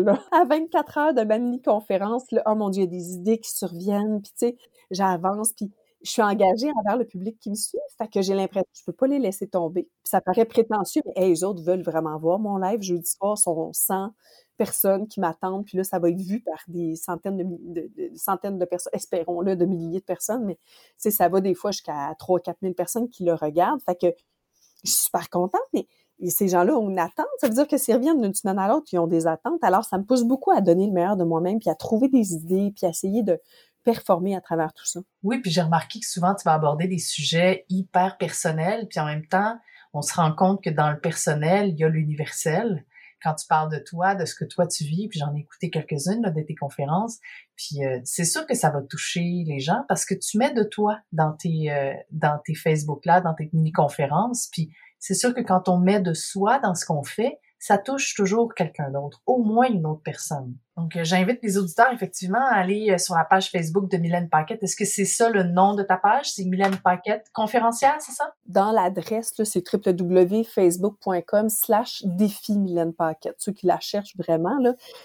[0.32, 3.52] À 24 heures de ma mini-conférence, oh mon Dieu, il y a des idées qui
[3.52, 4.58] surviennent, puis tu sais,
[4.92, 5.72] j'avance, puis
[6.04, 8.84] je suis engagée envers le public qui me suit, fait que j'ai l'impression que je
[8.86, 9.88] peux pas les laisser tomber.
[10.04, 12.82] Ça paraît prétentieux, mais les autres veulent vraiment voir mon live.
[12.82, 14.12] Jeudi soir, sont 100
[14.58, 18.66] personnes qui m'attendent, puis là, ça va être vu par des centaines de, centaines de
[18.66, 20.58] personnes, espérons-le, de milliers de personnes, mais
[20.98, 24.08] ça va des fois jusqu'à 3 4 000 personnes qui le regardent, fait que
[24.84, 25.62] je suis super contente,
[26.22, 27.26] et ces gens-là ont une attente.
[27.40, 29.64] Ça veut dire que s'ils reviennent d'une semaine à l'autre, ils ont des attentes.
[29.64, 32.34] Alors, ça me pousse beaucoup à donner le meilleur de moi-même, puis à trouver des
[32.34, 33.40] idées, puis à essayer de
[33.84, 35.00] performer à travers tout ça.
[35.24, 39.06] Oui, puis j'ai remarqué que souvent, tu vas aborder des sujets hyper personnels, puis en
[39.06, 39.58] même temps,
[39.94, 42.86] on se rend compte que dans le personnel, il y a l'universel.
[43.24, 45.70] Quand tu parles de toi, de ce que toi tu vis, puis j'en ai écouté
[45.70, 47.20] quelques-unes de tes conférences,
[47.56, 50.64] puis euh, c'est sûr que ça va toucher les gens parce que tu mets de
[50.64, 54.72] toi dans tes euh, dans tes Facebook là, dans tes mini conférences, puis
[55.02, 58.54] c'est sûr que quand on met de soi dans ce qu'on fait, ça touche toujours
[58.56, 60.56] quelqu'un d'autre, au moins une autre personne.
[60.78, 64.30] Donc, euh, j'invite les auditeurs, effectivement, à aller euh, sur la page Facebook de Mylène
[64.30, 64.64] Paquette.
[64.64, 66.32] Est-ce que c'est ça le nom de ta page?
[66.32, 68.34] C'est Mylène Paquette, conférencière, c'est ça?
[68.48, 73.36] Dans l'adresse, c'est www.facebook.com slash défi Mylène Paquette.
[73.38, 74.58] Ceux qui la cherchent vraiment,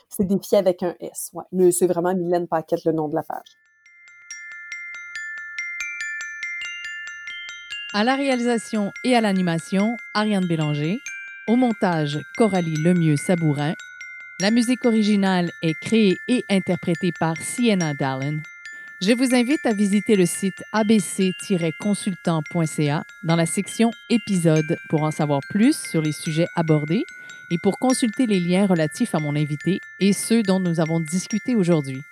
[0.08, 1.30] c'est défi avec un S.
[1.34, 1.44] Ouais.
[1.52, 3.56] Mais c'est vraiment Mylène Paquette, le nom de la page.
[7.96, 11.00] À la réalisation et à l'animation, Ariane Bélanger.
[11.46, 13.72] Au montage, Coralie Lemieux-Sabourin.
[14.38, 18.40] La musique originale est créée et interprétée par Sienna Dallin.
[19.00, 25.40] Je vous invite à visiter le site abc-consultant.ca dans la section Épisodes pour en savoir
[25.48, 27.06] plus sur les sujets abordés
[27.50, 31.56] et pour consulter les liens relatifs à mon invité et ceux dont nous avons discuté
[31.56, 32.02] aujourd'hui.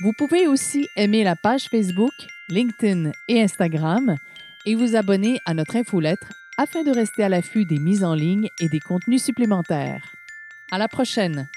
[0.00, 2.10] Vous pouvez aussi aimer la page Facebook,
[2.48, 4.16] LinkedIn et Instagram
[4.64, 8.48] et vous abonner à notre infolettre afin de rester à l'affût des mises en ligne
[8.60, 10.14] et des contenus supplémentaires.
[10.70, 11.48] À la prochaine!